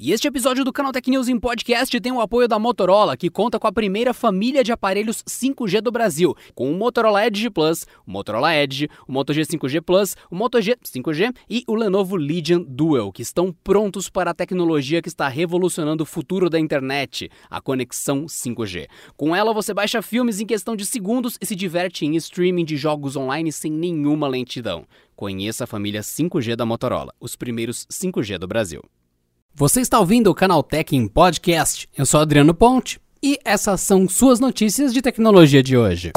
E 0.00 0.12
este 0.12 0.28
episódio 0.28 0.64
do 0.64 0.72
Canal 0.72 0.92
Tech 0.92 1.10
News 1.10 1.26
em 1.26 1.40
Podcast 1.40 2.00
tem 2.00 2.12
o 2.12 2.20
apoio 2.20 2.46
da 2.46 2.56
Motorola, 2.56 3.16
que 3.16 3.28
conta 3.28 3.58
com 3.58 3.66
a 3.66 3.72
primeira 3.72 4.14
família 4.14 4.62
de 4.62 4.70
aparelhos 4.70 5.24
5G 5.24 5.80
do 5.80 5.90
Brasil, 5.90 6.36
com 6.54 6.70
o 6.70 6.74
Motorola 6.76 7.26
Edge 7.26 7.50
Plus, 7.50 7.84
o 8.06 8.12
Motorola 8.12 8.54
Edge, 8.54 8.88
o 9.08 9.12
Moto 9.12 9.32
G 9.32 9.42
5G 9.42 9.80
Plus, 9.80 10.14
o 10.30 10.36
Moto 10.36 10.60
G 10.60 10.76
5G 10.84 11.34
e 11.50 11.64
o 11.66 11.74
Lenovo 11.74 12.14
Legion 12.14 12.64
Dual, 12.64 13.10
que 13.10 13.22
estão 13.22 13.52
prontos 13.64 14.08
para 14.08 14.30
a 14.30 14.34
tecnologia 14.34 15.02
que 15.02 15.08
está 15.08 15.26
revolucionando 15.26 16.04
o 16.04 16.06
futuro 16.06 16.48
da 16.48 16.60
internet, 16.60 17.28
a 17.50 17.60
conexão 17.60 18.26
5G. 18.26 18.86
Com 19.16 19.34
ela 19.34 19.52
você 19.52 19.74
baixa 19.74 20.00
filmes 20.00 20.38
em 20.38 20.46
questão 20.46 20.76
de 20.76 20.86
segundos 20.86 21.36
e 21.40 21.44
se 21.44 21.56
diverte 21.56 22.06
em 22.06 22.14
streaming 22.14 22.64
de 22.64 22.76
jogos 22.76 23.16
online 23.16 23.50
sem 23.50 23.72
nenhuma 23.72 24.28
lentidão. 24.28 24.86
Conheça 25.16 25.64
a 25.64 25.66
família 25.66 26.02
5G 26.02 26.54
da 26.54 26.64
Motorola, 26.64 27.12
os 27.18 27.34
primeiros 27.34 27.84
5G 27.90 28.38
do 28.38 28.46
Brasil. 28.46 28.80
Você 29.58 29.80
está 29.80 29.98
ouvindo 29.98 30.30
o 30.30 30.34
Canal 30.36 30.62
Tech 30.62 30.94
em 30.94 31.08
Podcast. 31.08 31.88
Eu 31.98 32.06
sou 32.06 32.20
Adriano 32.20 32.54
Ponte 32.54 33.00
e 33.20 33.40
essas 33.44 33.80
são 33.80 34.08
suas 34.08 34.38
notícias 34.38 34.94
de 34.94 35.02
tecnologia 35.02 35.64
de 35.64 35.76
hoje. 35.76 36.12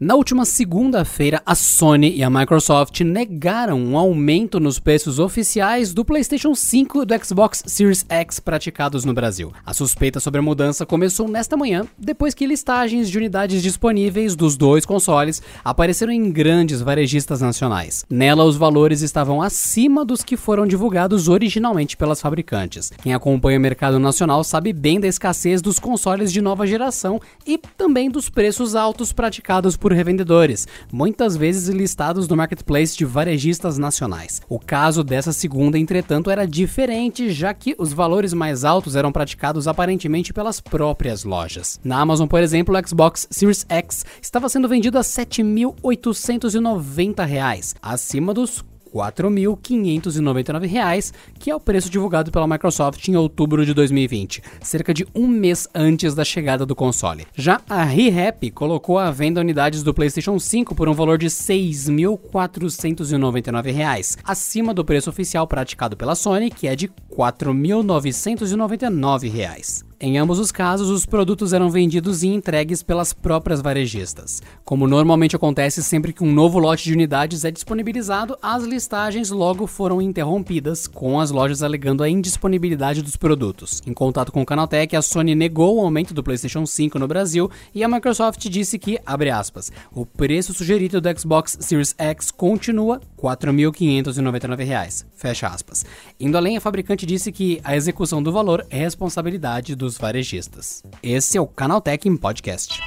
Na 0.00 0.16
última 0.16 0.44
segunda-feira, 0.44 1.40
a 1.46 1.54
Sony 1.54 2.16
e 2.16 2.24
a 2.24 2.28
Microsoft 2.28 3.00
negaram 3.02 3.78
um 3.78 3.96
aumento 3.96 4.58
nos 4.58 4.80
preços 4.80 5.20
oficiais 5.20 5.94
do 5.94 6.04
PlayStation 6.04 6.52
5 6.52 7.02
e 7.02 7.06
do 7.06 7.24
Xbox 7.24 7.62
Series 7.64 8.04
X 8.08 8.40
praticados 8.40 9.04
no 9.04 9.14
Brasil. 9.14 9.52
A 9.64 9.72
suspeita 9.72 10.18
sobre 10.18 10.40
a 10.40 10.42
mudança 10.42 10.84
começou 10.84 11.28
nesta 11.28 11.56
manhã, 11.56 11.86
depois 11.96 12.34
que 12.34 12.44
listagens 12.44 13.08
de 13.08 13.16
unidades 13.16 13.62
disponíveis 13.62 14.34
dos 14.34 14.56
dois 14.56 14.84
consoles 14.84 15.40
apareceram 15.64 16.12
em 16.12 16.28
grandes 16.28 16.80
varejistas 16.80 17.40
nacionais. 17.40 18.04
Nela, 18.10 18.42
os 18.42 18.56
valores 18.56 19.00
estavam 19.00 19.40
acima 19.40 20.04
dos 20.04 20.24
que 20.24 20.36
foram 20.36 20.66
divulgados 20.66 21.28
originalmente 21.28 21.96
pelas 21.96 22.20
fabricantes. 22.20 22.92
Quem 23.00 23.14
acompanha 23.14 23.58
o 23.58 23.62
mercado 23.62 24.00
nacional 24.00 24.42
sabe 24.42 24.72
bem 24.72 24.98
da 24.98 25.06
escassez 25.06 25.62
dos 25.62 25.78
consoles 25.78 26.32
de 26.32 26.42
nova 26.42 26.66
geração 26.66 27.20
e 27.46 27.56
também 27.76 28.10
dos 28.10 28.28
preços 28.28 28.74
altos 28.74 29.12
praticados 29.12 29.76
por 29.84 29.92
revendedores, 29.92 30.66
muitas 30.90 31.36
vezes 31.36 31.68
listados 31.68 32.26
no 32.26 32.34
marketplace 32.34 32.96
de 32.96 33.04
varejistas 33.04 33.76
nacionais. 33.76 34.40
O 34.48 34.58
caso 34.58 35.04
dessa 35.04 35.30
segunda, 35.30 35.78
entretanto, 35.78 36.30
era 36.30 36.46
diferente, 36.46 37.28
já 37.28 37.52
que 37.52 37.76
os 37.78 37.92
valores 37.92 38.32
mais 38.32 38.64
altos 38.64 38.96
eram 38.96 39.12
praticados 39.12 39.68
aparentemente 39.68 40.32
pelas 40.32 40.58
próprias 40.58 41.22
lojas. 41.22 41.78
Na 41.84 42.00
Amazon, 42.00 42.26
por 42.26 42.42
exemplo, 42.42 42.74
o 42.74 42.88
Xbox 42.88 43.28
Series 43.30 43.66
X 43.68 44.06
estava 44.22 44.48
sendo 44.48 44.70
vendido 44.70 44.96
a 44.96 45.02
R$ 45.02 45.06
7.890, 45.06 47.76
acima 47.82 48.32
dos 48.32 48.64
4.599, 48.94 51.12
que 51.38 51.50
é 51.50 51.56
o 51.56 51.60
preço 51.60 51.90
divulgado 51.90 52.30
pela 52.30 52.46
Microsoft 52.46 53.08
em 53.08 53.16
outubro 53.16 53.66
de 53.66 53.74
2020, 53.74 54.40
cerca 54.62 54.94
de 54.94 55.04
um 55.14 55.26
mês 55.26 55.68
antes 55.74 56.14
da 56.14 56.24
chegada 56.24 56.64
do 56.64 56.76
console. 56.76 57.26
Já 57.34 57.60
a 57.68 57.82
ReHap 57.82 58.48
colocou 58.52 58.96
à 58.98 59.10
venda 59.10 59.40
unidades 59.40 59.82
do 59.82 59.92
PlayStation 59.92 60.38
5 60.38 60.72
por 60.74 60.88
um 60.88 60.94
valor 60.94 61.18
de 61.18 61.26
R$ 61.26 61.30
6.499, 61.30 64.18
acima 64.22 64.72
do 64.72 64.84
preço 64.84 65.10
oficial 65.10 65.48
praticado 65.48 65.96
pela 65.96 66.14
Sony, 66.14 66.50
que 66.50 66.68
é 66.68 66.76
de 66.76 66.88
R$ 67.16 67.32
4.999. 67.32 69.84
Em 70.00 70.18
ambos 70.18 70.38
os 70.38 70.52
casos, 70.52 70.90
os 70.90 71.06
produtos 71.06 71.54
eram 71.54 71.70
vendidos 71.70 72.22
e 72.22 72.26
entregues 72.26 72.82
pelas 72.82 73.14
próprias 73.14 73.62
varejistas. 73.62 74.42
Como 74.64 74.86
normalmente 74.86 75.34
acontece 75.34 75.82
sempre 75.82 76.12
que 76.12 76.22
um 76.22 76.30
novo 76.30 76.58
lote 76.58 76.84
de 76.84 76.92
unidades 76.92 77.42
é 77.44 77.50
disponibilizado, 77.50 78.36
as 78.42 78.64
listagens 78.64 79.30
logo 79.30 79.66
foram 79.66 80.02
interrompidas, 80.02 80.86
com 80.86 81.18
as 81.18 81.30
lojas 81.30 81.62
alegando 81.62 82.02
a 82.02 82.10
indisponibilidade 82.10 83.00
dos 83.00 83.16
produtos. 83.16 83.80
Em 83.86 83.94
contato 83.94 84.30
com 84.30 84.42
o 84.42 84.46
Canaltech, 84.46 84.94
a 84.94 85.00
Sony 85.00 85.34
negou 85.34 85.76
o 85.76 85.80
aumento 85.80 86.12
do 86.12 86.22
PlayStation 86.22 86.66
5 86.66 86.98
no 86.98 87.08
Brasil 87.08 87.50
e 87.74 87.82
a 87.82 87.88
Microsoft 87.88 88.46
disse 88.48 88.78
que, 88.78 88.98
abre 89.06 89.30
aspas, 89.30 89.72
o 89.90 90.04
preço 90.04 90.52
sugerido 90.52 91.00
do 91.00 91.18
Xbox 91.18 91.56
Series 91.60 91.94
X 91.96 92.30
continua 92.30 92.96
R$ 92.96 93.00
4.599, 93.22 95.06
fecha 95.24 95.48
aspas. 95.48 95.86
Indo 96.20 96.36
além, 96.36 96.58
a 96.58 96.60
fabricante 96.60 97.06
disse 97.06 97.32
que 97.32 97.58
a 97.64 97.74
execução 97.74 98.22
do 98.22 98.30
valor 98.30 98.66
é 98.68 98.76
responsabilidade 98.76 99.74
dos 99.74 99.96
varejistas. 99.96 100.82
Esse 101.02 101.38
é 101.38 101.40
o 101.40 101.46
Canaltech 101.46 102.06
em 102.06 102.14
podcast. 102.14 102.78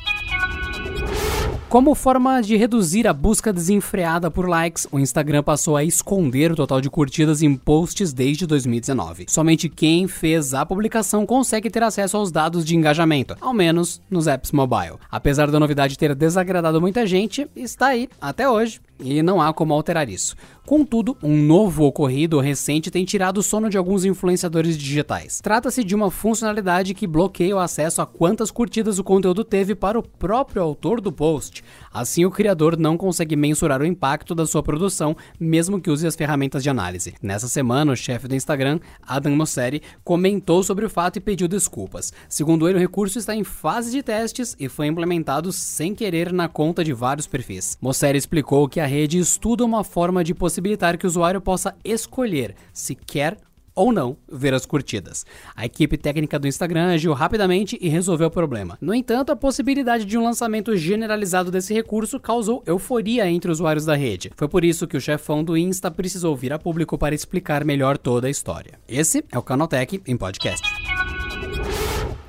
Como 1.68 1.94
forma 1.96 2.42
de 2.42 2.56
reduzir 2.56 3.08
a 3.08 3.14
busca 3.14 3.52
desenfreada 3.52 4.32
por 4.32 4.48
likes, 4.48 4.88
o 4.90 5.00
Instagram 5.00 5.44
passou 5.44 5.76
a 5.76 5.84
esconder 5.84 6.52
o 6.52 6.56
total 6.56 6.80
de 6.80 6.90
curtidas 6.90 7.42
em 7.42 7.56
posts 7.56 8.14
desde 8.14 8.48
2019. 8.48 9.26
Somente 9.28 9.68
quem 9.68 10.08
fez 10.08 10.54
a 10.54 10.66
publicação 10.66 11.26
consegue 11.26 11.70
ter 11.70 11.84
acesso 11.84 12.16
aos 12.16 12.32
dados 12.32 12.64
de 12.64 12.74
engajamento, 12.74 13.36
ao 13.42 13.54
menos 13.54 14.00
nos 14.10 14.28
apps 14.28 14.54
mobile. 14.54 14.96
Apesar 15.12 15.52
da 15.52 15.60
novidade 15.60 15.98
ter 15.98 16.16
desagradado 16.16 16.80
muita 16.80 17.06
gente, 17.06 17.48
está 17.54 17.88
aí 17.88 18.08
até 18.22 18.48
hoje 18.48 18.80
e 19.00 19.22
não 19.22 19.42
há 19.42 19.54
como 19.54 19.74
alterar 19.74 20.10
isso. 20.10 20.36
Contudo, 20.68 21.16
um 21.24 21.42
novo 21.42 21.86
ocorrido 21.86 22.42
recente 22.42 22.92
tem 22.92 23.06
tirado 23.06 23.38
o 23.38 23.42
sono 23.42 23.70
de 23.70 23.78
alguns 23.78 24.04
influenciadores 24.04 24.78
digitais. 24.78 25.40
Trata-se 25.40 25.82
de 25.82 25.96
uma 25.96 26.12
funcionalidade 26.12 26.94
que 26.94 27.08
bloqueia 27.08 27.56
o 27.56 27.60
acesso 27.60 28.02
a 28.02 28.06
quantas 28.06 28.52
curtidas 28.52 29.00
o 29.00 29.04
conteúdo 29.04 29.46
teve 29.46 29.74
para 29.74 29.98
o 29.98 30.04
próprio 30.04 30.62
autor 30.62 31.00
do 31.00 31.10
post. 31.10 31.64
Assim, 31.90 32.26
o 32.26 32.30
criador 32.30 32.78
não 32.78 32.98
consegue 32.98 33.34
mensurar 33.38 33.82
o 33.82 33.86
impacto 33.86 34.36
da 34.36 34.46
sua 34.46 34.62
produção, 34.62 35.16
mesmo 35.40 35.80
que 35.80 35.90
use 35.90 36.06
as 36.06 36.18
ferramentas 36.18 36.62
de 36.62 36.70
análise. 36.70 37.14
Nessa 37.22 37.48
semana, 37.48 37.94
o 37.94 37.96
chefe 37.96 38.28
do 38.28 38.36
Instagram, 38.36 38.82
Adam 39.02 39.38
Mosseri, 39.38 39.82
comentou 40.04 40.62
sobre 40.64 40.86
o 40.86 40.90
fato 40.90 41.16
e 41.16 41.22
pediu 41.22 41.48
desculpas. 41.48 42.12
Segundo 42.28 42.68
ele, 42.68 42.78
o 42.78 42.82
recurso 42.82 43.18
está 43.18 43.34
em 43.34 43.46
fase 43.46 43.90
de 43.90 44.04
testes 44.04 44.54
e 44.60 44.68
foi 44.68 44.88
implementado 44.88 45.50
sem 45.54 45.96
querer 45.96 46.34
na 46.34 46.50
conta 46.50 46.84
de 46.84 46.92
vários 46.92 47.26
perfis. 47.26 47.78
Mosseri 47.80 48.18
explicou 48.18 48.68
que 48.68 48.82
a 48.82 48.86
rede 48.86 49.18
estuda 49.18 49.64
uma 49.64 49.86
forma 49.86 50.26
de 50.26 50.34
possibilitar 50.34 50.57
que 50.98 51.06
o 51.06 51.10
usuário 51.10 51.42
possa 51.42 51.76
escolher 51.84 52.56
se 52.74 52.96
quer 52.96 53.38
ou 53.78 53.92
não 53.94 54.18
ver 54.28 54.56
as 54.56 54.66
curtidas. 54.66 55.24
A 55.56 55.66
equipe 55.66 55.98
técnica 55.98 56.40
do 56.40 56.48
Instagram 56.48 56.88
agiu 56.88 57.14
rapidamente 57.14 57.78
e 57.80 57.88
resolveu 57.88 58.28
o 58.28 58.32
problema. 58.32 58.76
No 58.82 58.94
entanto, 58.94 59.32
a 59.32 59.36
possibilidade 59.36 60.04
de 60.04 60.18
um 60.18 60.24
lançamento 60.24 60.76
generalizado 60.76 61.52
desse 61.52 61.74
recurso 61.76 62.20
causou 62.20 62.64
euforia 62.66 63.30
entre 63.30 63.52
usuários 63.52 63.86
da 63.86 63.96
rede. 63.96 64.32
Foi 64.36 64.48
por 64.48 64.66
isso 64.66 64.88
que 64.88 64.98
o 64.98 65.02
chefão 65.02 65.44
do 65.44 65.56
Insta 65.56 65.92
precisou 65.92 66.36
vir 66.36 66.52
a 66.52 66.58
público 66.58 66.98
para 66.98 67.14
explicar 67.14 67.64
melhor 67.64 67.98
toda 67.98 68.26
a 68.26 68.32
história. 68.32 68.80
Esse 68.88 69.24
é 69.32 69.38
o 69.38 69.44
Canaltech 69.44 70.02
em 70.08 70.18
podcast 70.18 70.68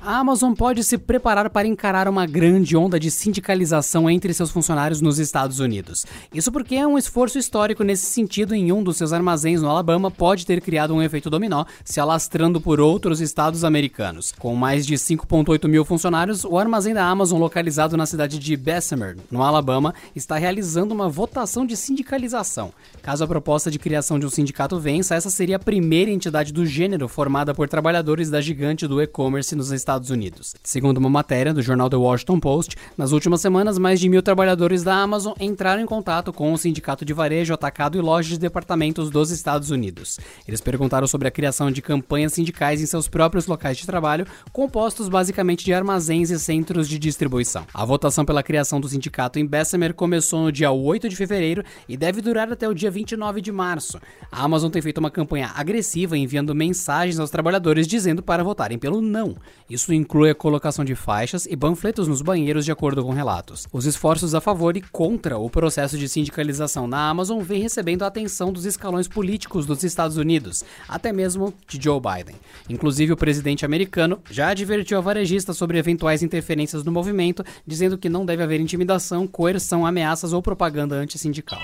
a 0.08 0.20
Amazon 0.20 0.54
pode 0.54 0.82
se 0.84 0.96
preparar 0.96 1.50
para 1.50 1.68
encarar 1.68 2.08
uma 2.08 2.24
grande 2.24 2.74
onda 2.74 2.98
de 2.98 3.10
sindicalização 3.10 4.08
entre 4.08 4.32
seus 4.32 4.50
funcionários 4.50 5.02
nos 5.02 5.18
Estados 5.18 5.60
Unidos. 5.60 6.06
Isso 6.32 6.50
porque 6.50 6.76
é 6.76 6.86
um 6.86 6.96
esforço 6.96 7.38
histórico 7.38 7.84
nesse 7.84 8.06
sentido 8.06 8.54
em 8.54 8.72
um 8.72 8.82
dos 8.82 8.96
seus 8.96 9.12
armazéns 9.12 9.60
no 9.60 9.68
Alabama 9.68 10.10
pode 10.10 10.46
ter 10.46 10.62
criado 10.62 10.94
um 10.94 11.02
efeito 11.02 11.28
dominó, 11.28 11.66
se 11.84 12.00
alastrando 12.00 12.58
por 12.58 12.80
outros 12.80 13.20
estados 13.20 13.64
americanos. 13.64 14.32
Com 14.38 14.54
mais 14.54 14.86
de 14.86 14.94
5,8 14.94 15.68
mil 15.68 15.84
funcionários, 15.84 16.42
o 16.42 16.56
armazém 16.56 16.94
da 16.94 17.04
Amazon, 17.04 17.38
localizado 17.38 17.94
na 17.94 18.06
cidade 18.06 18.38
de 18.38 18.56
Bessemer, 18.56 19.14
no 19.30 19.42
Alabama, 19.42 19.92
está 20.16 20.38
realizando 20.38 20.94
uma 20.94 21.10
votação 21.10 21.66
de 21.66 21.76
sindicalização. 21.76 22.72
Caso 23.02 23.24
a 23.24 23.28
proposta 23.28 23.70
de 23.70 23.78
criação 23.78 24.18
de 24.18 24.24
um 24.24 24.30
sindicato 24.30 24.80
vença, 24.80 25.14
essa 25.14 25.28
seria 25.28 25.56
a 25.56 25.58
primeira 25.58 26.10
entidade 26.10 26.50
do 26.50 26.64
gênero 26.64 27.08
formada 27.08 27.52
por 27.52 27.68
trabalhadores 27.68 28.30
da 28.30 28.40
gigante 28.40 28.86
do 28.86 29.02
e-commerce 29.02 29.54
nos 29.54 29.70
Estados 29.70 29.97
Estados 29.98 30.10
Unidos. 30.10 30.54
Segundo 30.62 30.98
uma 30.98 31.10
matéria 31.10 31.52
do 31.52 31.60
jornal 31.60 31.90
The 31.90 31.96
Washington 31.96 32.38
Post, 32.38 32.76
nas 32.96 33.10
últimas 33.10 33.40
semanas, 33.40 33.78
mais 33.78 33.98
de 33.98 34.08
mil 34.08 34.22
trabalhadores 34.22 34.84
da 34.84 34.94
Amazon 34.94 35.32
entraram 35.40 35.82
em 35.82 35.86
contato 35.86 36.32
com 36.32 36.52
o 36.52 36.58
sindicato 36.58 37.04
de 37.04 37.12
varejo, 37.12 37.52
atacado 37.52 37.98
e 37.98 38.00
lojas 38.00 38.30
de 38.30 38.38
departamentos 38.38 39.10
dos 39.10 39.30
Estados 39.30 39.70
Unidos. 39.70 40.20
Eles 40.46 40.60
perguntaram 40.60 41.06
sobre 41.08 41.26
a 41.26 41.30
criação 41.30 41.70
de 41.70 41.82
campanhas 41.82 42.32
sindicais 42.32 42.80
em 42.80 42.86
seus 42.86 43.08
próprios 43.08 43.46
locais 43.46 43.76
de 43.76 43.86
trabalho, 43.86 44.26
compostos 44.52 45.08
basicamente 45.08 45.64
de 45.64 45.74
armazéns 45.74 46.30
e 46.30 46.38
centros 46.38 46.88
de 46.88 46.98
distribuição. 46.98 47.66
A 47.74 47.84
votação 47.84 48.24
pela 48.24 48.42
criação 48.42 48.80
do 48.80 48.88
sindicato 48.88 49.38
em 49.38 49.46
Bessemer 49.46 49.94
começou 49.94 50.44
no 50.44 50.52
dia 50.52 50.70
8 50.70 51.08
de 51.08 51.16
fevereiro 51.16 51.64
e 51.88 51.96
deve 51.96 52.20
durar 52.20 52.52
até 52.52 52.68
o 52.68 52.74
dia 52.74 52.90
29 52.90 53.40
de 53.40 53.50
março. 53.50 54.00
A 54.30 54.44
Amazon 54.44 54.70
tem 54.70 54.80
feito 54.80 54.98
uma 54.98 55.10
campanha 55.10 55.50
agressiva 55.56 56.16
enviando 56.16 56.54
mensagens 56.54 57.18
aos 57.18 57.30
trabalhadores 57.30 57.86
dizendo 57.88 58.22
para 58.22 58.44
votarem 58.44 58.78
pelo 58.78 59.00
não. 59.00 59.34
Isso 59.68 59.87
Isso 59.88 59.94
inclui 59.94 60.28
a 60.28 60.34
colocação 60.34 60.84
de 60.84 60.94
faixas 60.94 61.46
e 61.46 61.56
panfletos 61.56 62.06
nos 62.06 62.20
banheiros, 62.20 62.66
de 62.66 62.70
acordo 62.70 63.02
com 63.02 63.10
relatos. 63.10 63.66
Os 63.72 63.86
esforços 63.86 64.34
a 64.34 64.40
favor 64.40 64.76
e 64.76 64.82
contra 64.82 65.38
o 65.38 65.48
processo 65.48 65.96
de 65.96 66.06
sindicalização 66.06 66.86
na 66.86 67.08
Amazon 67.08 67.40
vem 67.40 67.62
recebendo 67.62 68.02
a 68.02 68.08
atenção 68.08 68.52
dos 68.52 68.66
escalões 68.66 69.08
políticos 69.08 69.64
dos 69.64 69.82
Estados 69.82 70.18
Unidos, 70.18 70.62
até 70.86 71.10
mesmo 71.10 71.54
de 71.66 71.82
Joe 71.82 71.98
Biden. 71.98 72.36
Inclusive, 72.68 73.14
o 73.14 73.16
presidente 73.16 73.64
americano 73.64 74.20
já 74.30 74.48
advertiu 74.48 74.98
a 74.98 75.00
varejista 75.00 75.54
sobre 75.54 75.78
eventuais 75.78 76.22
interferências 76.22 76.84
no 76.84 76.92
movimento, 76.92 77.42
dizendo 77.66 77.96
que 77.96 78.10
não 78.10 78.26
deve 78.26 78.42
haver 78.42 78.60
intimidação, 78.60 79.26
coerção, 79.26 79.86
ameaças 79.86 80.34
ou 80.34 80.42
propaganda 80.42 80.96
antissindical. 80.96 81.60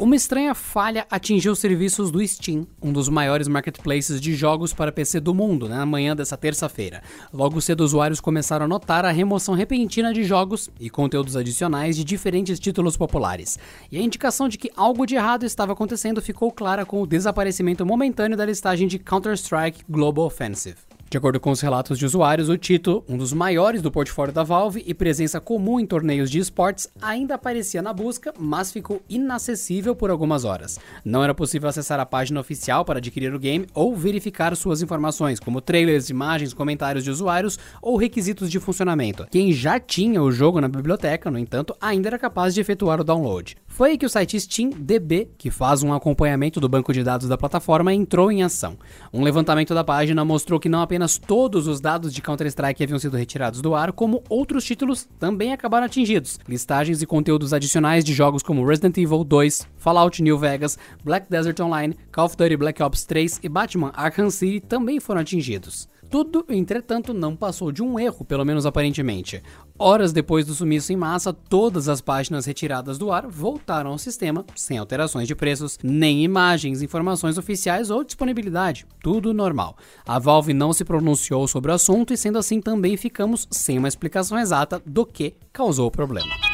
Uma 0.00 0.16
estranha 0.16 0.54
falha 0.54 1.06
atingiu 1.10 1.52
os 1.52 1.58
serviços 1.58 2.10
do 2.10 2.26
Steam, 2.26 2.66
um 2.82 2.90
dos 2.90 3.10
maiores 3.10 3.46
marketplaces 3.46 4.18
de 4.18 4.34
jogos 4.34 4.72
para 4.72 4.90
PC 4.90 5.20
do 5.20 5.34
mundo, 5.34 5.68
na 5.68 5.84
manhã 5.84 6.16
dessa 6.16 6.38
terça-feira. 6.38 7.02
Logo 7.30 7.60
cedo, 7.60 7.82
usuários 7.82 8.18
começaram 8.18 8.64
a 8.64 8.68
notar 8.68 9.04
a 9.04 9.10
remoção 9.10 9.54
repentina 9.54 10.10
de 10.14 10.24
jogos 10.24 10.70
e 10.80 10.88
conteúdos 10.88 11.36
adicionais 11.36 11.96
de 11.96 12.02
diferentes 12.02 12.58
títulos 12.58 12.96
populares. 12.96 13.58
E 13.92 13.98
a 13.98 14.00
indicação 14.00 14.48
de 14.48 14.56
que 14.56 14.70
algo 14.74 15.04
de 15.04 15.16
errado 15.16 15.44
estava 15.44 15.74
acontecendo 15.74 16.22
ficou 16.22 16.50
clara 16.50 16.86
com 16.86 17.02
o 17.02 17.06
desaparecimento 17.06 17.84
momentâneo 17.84 18.38
da 18.38 18.46
listagem 18.46 18.88
de 18.88 18.98
Counter-Strike 18.98 19.84
Global 19.86 20.24
Offensive. 20.24 20.78
De 21.10 21.18
acordo 21.18 21.40
com 21.40 21.50
os 21.50 21.60
relatos 21.60 21.98
de 21.98 22.06
usuários, 22.06 22.48
o 22.48 22.56
título, 22.56 23.04
um 23.08 23.16
dos 23.16 23.32
maiores 23.32 23.82
do 23.82 23.90
portfólio 23.90 24.32
da 24.32 24.44
Valve 24.44 24.84
e 24.86 24.94
presença 24.94 25.40
comum 25.40 25.80
em 25.80 25.84
torneios 25.84 26.30
de 26.30 26.38
esportes, 26.38 26.88
ainda 27.02 27.34
aparecia 27.34 27.82
na 27.82 27.92
busca, 27.92 28.32
mas 28.38 28.70
ficou 28.70 29.02
inacessível 29.08 29.96
por 29.96 30.08
algumas 30.08 30.44
horas. 30.44 30.78
Não 31.04 31.24
era 31.24 31.34
possível 31.34 31.68
acessar 31.68 31.98
a 31.98 32.06
página 32.06 32.38
oficial 32.38 32.84
para 32.84 32.98
adquirir 32.98 33.34
o 33.34 33.40
game 33.40 33.66
ou 33.74 33.96
verificar 33.96 34.54
suas 34.54 34.82
informações, 34.82 35.40
como 35.40 35.60
trailers, 35.60 36.10
imagens, 36.10 36.54
comentários 36.54 37.02
de 37.02 37.10
usuários 37.10 37.58
ou 37.82 37.96
requisitos 37.96 38.48
de 38.48 38.60
funcionamento. 38.60 39.26
Quem 39.32 39.52
já 39.52 39.80
tinha 39.80 40.22
o 40.22 40.30
jogo 40.30 40.60
na 40.60 40.68
biblioteca, 40.68 41.28
no 41.28 41.40
entanto, 41.40 41.74
ainda 41.80 42.08
era 42.08 42.20
capaz 42.20 42.54
de 42.54 42.60
efetuar 42.60 43.00
o 43.00 43.04
download. 43.04 43.56
Foi 43.66 43.90
aí 43.90 43.98
que 43.98 44.06
o 44.06 44.10
site 44.10 44.38
SteamDB, 44.38 45.30
que 45.38 45.50
faz 45.50 45.82
um 45.82 45.92
acompanhamento 45.92 46.60
do 46.60 46.68
banco 46.68 46.92
de 46.92 47.02
dados 47.02 47.26
da 47.26 47.38
plataforma, 47.38 47.92
entrou 47.92 48.30
em 48.30 48.44
ação. 48.44 48.76
Um 49.12 49.24
levantamento 49.24 49.74
da 49.74 49.82
página 49.82 50.24
mostrou 50.24 50.60
que 50.60 50.68
não 50.68 50.82
apenas 50.82 50.99
apenas 51.00 51.16
todos 51.16 51.66
os 51.66 51.80
dados 51.80 52.12
de 52.12 52.20
Counter-Strike 52.20 52.84
haviam 52.84 52.98
sido 52.98 53.16
retirados 53.16 53.62
do 53.62 53.74
ar, 53.74 53.90
como 53.90 54.22
outros 54.28 54.64
títulos 54.64 55.08
também 55.18 55.50
acabaram 55.50 55.86
atingidos. 55.86 56.38
Listagens 56.46 57.00
e 57.00 57.06
conteúdos 57.06 57.54
adicionais 57.54 58.04
de 58.04 58.12
jogos 58.12 58.42
como 58.42 58.66
Resident 58.66 58.98
Evil 58.98 59.24
2, 59.24 59.66
Fallout 59.78 60.22
New 60.22 60.36
Vegas, 60.36 60.78
Black 61.02 61.26
Desert 61.30 61.58
Online, 61.60 61.96
Call 62.12 62.26
of 62.26 62.36
Duty 62.36 62.56
Black 62.56 62.82
Ops 62.82 63.06
3 63.06 63.40
e 63.42 63.48
Batman 63.48 63.92
Arkham 63.94 64.30
City 64.30 64.60
também 64.60 65.00
foram 65.00 65.22
atingidos. 65.22 65.88
Tudo, 66.10 66.44
entretanto, 66.48 67.14
não 67.14 67.36
passou 67.36 67.70
de 67.70 67.84
um 67.84 67.96
erro, 67.96 68.24
pelo 68.24 68.44
menos 68.44 68.66
aparentemente. 68.66 69.40
Horas 69.78 70.12
depois 70.12 70.44
do 70.44 70.52
sumiço 70.52 70.92
em 70.92 70.96
massa, 70.96 71.32
todas 71.32 71.88
as 71.88 72.00
páginas 72.00 72.46
retiradas 72.46 72.98
do 72.98 73.12
ar 73.12 73.28
voltaram 73.28 73.92
ao 73.92 73.98
sistema, 73.98 74.44
sem 74.56 74.76
alterações 74.76 75.28
de 75.28 75.36
preços, 75.36 75.78
nem 75.84 76.24
imagens, 76.24 76.82
informações 76.82 77.38
oficiais 77.38 77.90
ou 77.90 78.02
disponibilidade. 78.02 78.86
Tudo 79.00 79.32
normal. 79.32 79.76
A 80.04 80.18
Valve 80.18 80.52
não 80.52 80.72
se 80.72 80.84
pronunciou 80.84 81.46
sobre 81.46 81.70
o 81.70 81.74
assunto 81.74 82.12
e, 82.12 82.16
sendo 82.16 82.38
assim, 82.38 82.60
também 82.60 82.96
ficamos 82.96 83.46
sem 83.48 83.78
uma 83.78 83.88
explicação 83.88 84.36
exata 84.36 84.82
do 84.84 85.06
que 85.06 85.34
causou 85.52 85.86
o 85.86 85.92
problema. 85.92 86.49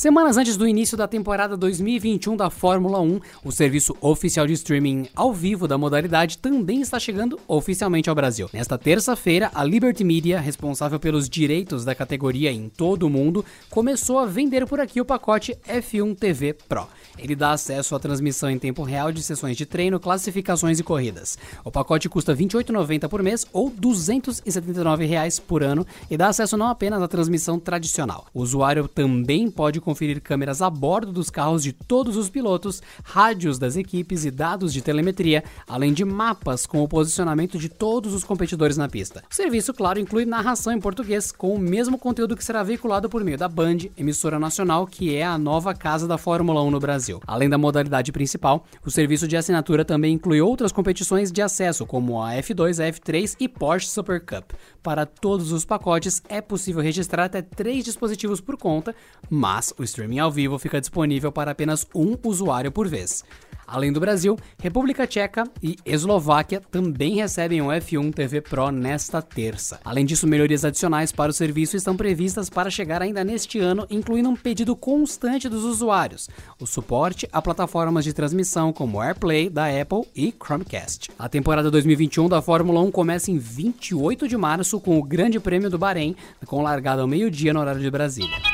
Semanas 0.00 0.38
antes 0.38 0.56
do 0.56 0.66
início 0.66 0.96
da 0.96 1.06
temporada 1.06 1.58
2021 1.58 2.34
da 2.34 2.48
Fórmula 2.48 3.02
1, 3.02 3.20
o 3.44 3.52
serviço 3.52 3.94
oficial 4.00 4.46
de 4.46 4.54
streaming 4.54 5.06
ao 5.14 5.30
vivo 5.30 5.68
da 5.68 5.76
modalidade 5.76 6.38
também 6.38 6.80
está 6.80 6.98
chegando 6.98 7.38
oficialmente 7.46 8.08
ao 8.08 8.14
Brasil. 8.14 8.48
Nesta 8.50 8.78
terça-feira, 8.78 9.50
a 9.54 9.62
Liberty 9.62 10.02
Media, 10.02 10.40
responsável 10.40 10.98
pelos 10.98 11.28
direitos 11.28 11.84
da 11.84 11.94
categoria 11.94 12.50
em 12.50 12.70
todo 12.70 13.02
o 13.02 13.10
mundo, 13.10 13.44
começou 13.68 14.18
a 14.18 14.24
vender 14.24 14.66
por 14.66 14.80
aqui 14.80 15.02
o 15.02 15.04
pacote 15.04 15.54
F1 15.68 16.16
TV 16.16 16.54
Pro. 16.54 16.88
Ele 17.18 17.36
dá 17.36 17.52
acesso 17.52 17.94
à 17.94 17.98
transmissão 17.98 18.48
em 18.48 18.58
tempo 18.58 18.82
real 18.82 19.12
de 19.12 19.22
sessões 19.22 19.54
de 19.54 19.66
treino, 19.66 20.00
classificações 20.00 20.78
e 20.78 20.82
corridas. 20.82 21.36
O 21.62 21.70
pacote 21.70 22.08
custa 22.08 22.32
R$ 22.32 22.46
28,90 22.46 23.06
por 23.06 23.22
mês 23.22 23.44
ou 23.52 23.68
279 23.68 25.04
reais 25.04 25.38
por 25.38 25.62
ano 25.62 25.86
e 26.10 26.16
dá 26.16 26.28
acesso 26.28 26.56
não 26.56 26.68
apenas 26.68 27.02
à 27.02 27.06
transmissão 27.06 27.60
tradicional. 27.60 28.24
O 28.32 28.40
usuário 28.40 28.88
também 28.88 29.50
pode 29.50 29.78
conferir 29.90 30.20
câmeras 30.20 30.62
a 30.62 30.70
bordo 30.70 31.10
dos 31.10 31.30
carros 31.30 31.64
de 31.64 31.72
todos 31.72 32.16
os 32.16 32.30
pilotos, 32.30 32.80
rádios 33.02 33.58
das 33.58 33.74
equipes 33.74 34.24
e 34.24 34.30
dados 34.30 34.72
de 34.72 34.80
telemetria, 34.80 35.42
além 35.66 35.92
de 35.92 36.04
mapas 36.04 36.64
com 36.64 36.80
o 36.80 36.86
posicionamento 36.86 37.58
de 37.58 37.68
todos 37.68 38.14
os 38.14 38.22
competidores 38.22 38.76
na 38.76 38.88
pista. 38.88 39.24
O 39.28 39.34
serviço, 39.34 39.74
claro, 39.74 39.98
inclui 39.98 40.24
narração 40.24 40.72
em 40.72 40.80
português, 40.80 41.32
com 41.32 41.52
o 41.52 41.58
mesmo 41.58 41.98
conteúdo 41.98 42.36
que 42.36 42.44
será 42.44 42.62
veiculado 42.62 43.08
por 43.08 43.24
meio 43.24 43.36
da 43.36 43.48
Band, 43.48 43.78
emissora 43.98 44.38
nacional, 44.38 44.86
que 44.86 45.16
é 45.16 45.24
a 45.24 45.36
nova 45.36 45.74
casa 45.74 46.06
da 46.06 46.16
Fórmula 46.16 46.62
1 46.62 46.70
no 46.70 46.78
Brasil. 46.78 47.20
Além 47.26 47.48
da 47.48 47.58
modalidade 47.58 48.12
principal, 48.12 48.64
o 48.86 48.92
serviço 48.92 49.26
de 49.26 49.36
assinatura 49.36 49.84
também 49.84 50.14
inclui 50.14 50.40
outras 50.40 50.70
competições 50.70 51.32
de 51.32 51.42
acesso, 51.42 51.84
como 51.84 52.22
a 52.22 52.34
F2, 52.34 52.78
a 52.78 52.92
F3 52.92 53.34
e 53.40 53.48
Porsche 53.48 53.88
Super 53.88 54.24
Cup. 54.24 54.52
Para 54.84 55.04
todos 55.04 55.50
os 55.50 55.64
pacotes, 55.64 56.22
é 56.28 56.40
possível 56.40 56.80
registrar 56.80 57.24
até 57.24 57.42
três 57.42 57.84
dispositivos 57.84 58.40
por 58.40 58.56
conta, 58.56 58.94
mas 59.28 59.69
o 59.78 59.82
streaming 59.82 60.18
ao 60.18 60.30
vivo 60.30 60.58
fica 60.58 60.80
disponível 60.80 61.30
para 61.30 61.50
apenas 61.50 61.86
um 61.94 62.16
usuário 62.24 62.72
por 62.72 62.88
vez. 62.88 63.24
Além 63.70 63.92
do 63.92 64.00
Brasil, 64.00 64.36
República 64.60 65.06
Tcheca 65.06 65.44
e 65.62 65.76
Eslováquia 65.86 66.60
também 66.72 67.14
recebem 67.14 67.62
o 67.62 67.66
F1 67.66 68.12
TV 68.12 68.40
Pro 68.40 68.72
nesta 68.72 69.22
terça. 69.22 69.78
Além 69.84 70.04
disso, 70.04 70.26
melhorias 70.26 70.64
adicionais 70.64 71.12
para 71.12 71.30
o 71.30 71.32
serviço 71.32 71.76
estão 71.76 71.96
previstas 71.96 72.50
para 72.50 72.68
chegar 72.68 73.00
ainda 73.00 73.22
neste 73.22 73.60
ano, 73.60 73.86
incluindo 73.88 74.28
um 74.28 74.34
pedido 74.34 74.74
constante 74.74 75.48
dos 75.48 75.62
usuários, 75.62 76.28
o 76.58 76.66
suporte 76.66 77.28
a 77.32 77.40
plataformas 77.40 78.04
de 78.04 78.12
transmissão 78.12 78.72
como 78.72 79.00
AirPlay 79.00 79.48
da 79.48 79.66
Apple 79.66 80.04
e 80.16 80.32
Chromecast. 80.32 81.08
A 81.16 81.28
temporada 81.28 81.70
2021 81.70 82.28
da 82.28 82.42
Fórmula 82.42 82.80
1 82.80 82.90
começa 82.90 83.30
em 83.30 83.38
28 83.38 84.26
de 84.26 84.36
março 84.36 84.80
com 84.80 84.98
o 84.98 85.02
Grande 85.04 85.38
Prêmio 85.38 85.70
do 85.70 85.78
Bahrein, 85.78 86.16
com 86.44 86.60
largada 86.60 87.02
ao 87.02 87.08
meio-dia 87.08 87.52
no 87.52 87.60
horário 87.60 87.80
de 87.80 87.90
Brasília. 87.90 88.49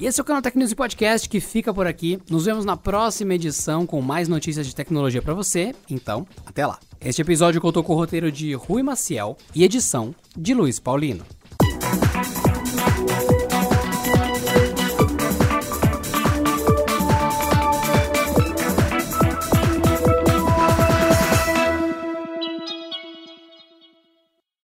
E 0.00 0.06
esse 0.06 0.18
é 0.18 0.22
o 0.22 0.24
canal 0.24 0.40
Tech 0.40 0.56
News 0.56 0.72
Podcast 0.72 1.28
que 1.28 1.40
fica 1.40 1.74
por 1.74 1.86
aqui. 1.86 2.18
Nos 2.30 2.46
vemos 2.46 2.64
na 2.64 2.74
próxima 2.74 3.34
edição 3.34 3.84
com 3.84 4.00
mais 4.00 4.28
notícias 4.28 4.66
de 4.66 4.74
tecnologia 4.74 5.20
para 5.20 5.34
você. 5.34 5.74
Então, 5.90 6.26
até 6.46 6.66
lá. 6.66 6.78
Este 7.02 7.20
episódio 7.20 7.60
contou 7.60 7.84
com 7.84 7.92
o 7.92 7.96
roteiro 7.96 8.32
de 8.32 8.54
Rui 8.54 8.82
Maciel 8.82 9.36
e 9.54 9.62
edição 9.62 10.14
de 10.34 10.54
Luiz 10.54 10.78
Paulino. 10.78 11.26